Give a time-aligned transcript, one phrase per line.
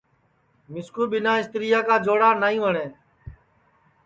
[0.71, 2.85] مِسکُو ٻنا اِستریا کا جوڑا نئی وٹؔے